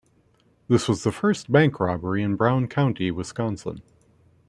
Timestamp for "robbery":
1.79-2.23